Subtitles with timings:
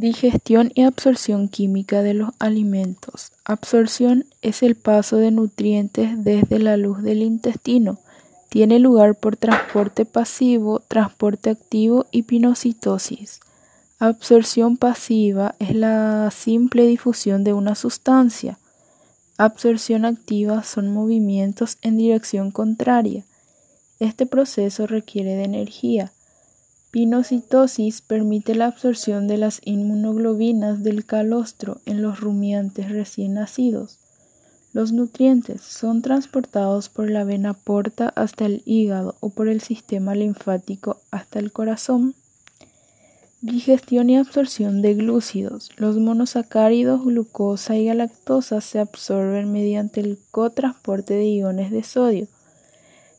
[0.00, 3.32] Digestión y absorción química de los alimentos.
[3.44, 7.98] Absorción es el paso de nutrientes desde la luz del intestino.
[8.48, 13.40] Tiene lugar por transporte pasivo, transporte activo y pinocitosis.
[13.98, 18.58] Absorción pasiva es la simple difusión de una sustancia.
[19.36, 23.26] Absorción activa son movimientos en dirección contraria.
[23.98, 26.10] Este proceso requiere de energía.
[26.90, 34.00] Pinocitosis permite la absorción de las inmunoglobinas del calostro en los rumiantes recién nacidos.
[34.72, 40.14] Los nutrientes son transportados por la vena porta hasta el hígado o por el sistema
[40.16, 42.14] linfático hasta el corazón.
[43.40, 45.70] Digestión y absorción de glúcidos.
[45.76, 52.28] Los monosacáridos, glucosa y galactosa se absorben mediante el cotransporte de iones de sodio.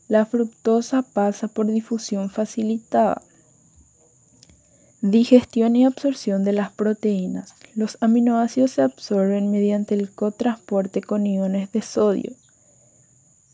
[0.09, 3.21] La fructosa pasa por difusión facilitada.
[5.01, 7.55] Digestión y absorción de las proteínas.
[7.73, 12.33] Los aminoácidos se absorben mediante el cotransporte con iones de sodio.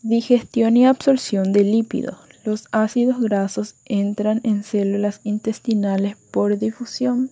[0.02, 2.18] Digestión y absorción de lípidos.
[2.44, 7.30] Los ácidos grasos entran en células intestinales por difusión.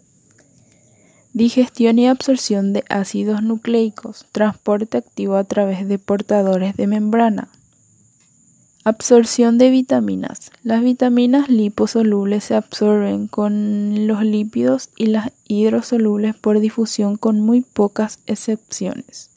[1.34, 4.24] Digestión y absorción de ácidos nucleicos.
[4.32, 7.50] Transporte activo a través de portadores de membrana.
[8.88, 10.52] Absorción de vitaminas.
[10.62, 17.62] Las vitaminas liposolubles se absorben con los lípidos y las hidrosolubles por difusión con muy
[17.62, 19.30] pocas excepciones.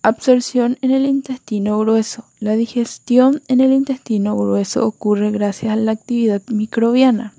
[0.00, 2.24] Absorción en el intestino grueso.
[2.40, 7.34] La digestión en el intestino grueso ocurre gracias a la actividad microbiana.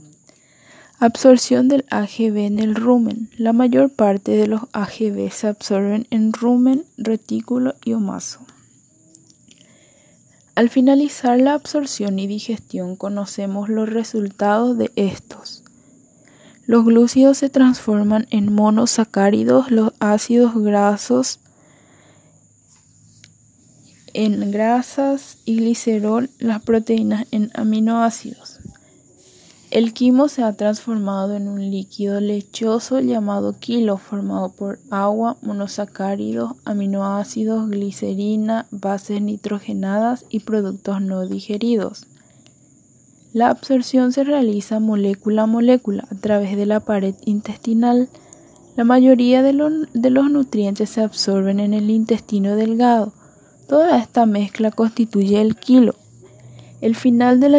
[1.00, 3.32] Absorción del AGB en el rumen.
[3.40, 8.46] La mayor parte de los AGB se absorben en rumen, retículo y omaso.
[10.56, 15.64] Al finalizar la absorción y digestión conocemos los resultados de estos.
[16.66, 21.40] Los glúcidos se transforman en monosacáridos, los ácidos grasos
[24.14, 28.60] en grasas y glicerol, las proteínas en aminoácidos.
[29.76, 36.54] El quimo se ha transformado en un líquido lechoso llamado quilo, formado por agua, monosacáridos,
[36.64, 42.08] aminoácidos, glicerina, bases nitrogenadas y productos no digeridos.
[43.34, 48.08] La absorción se realiza molécula a molécula a través de la pared intestinal.
[48.78, 49.52] La mayoría de,
[49.94, 53.12] de los nutrientes se absorben en el intestino delgado.
[53.68, 55.96] Toda esta mezcla constituye el kilo
[56.86, 57.50] el final de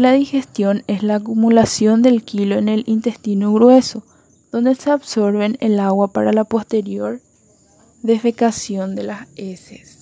[0.00, 4.04] la, digestión es la acumulación del kilo en el intestino grueso,
[4.52, 7.20] donde se absorben el agua para la posterior
[8.04, 9.99] defecación de las heces.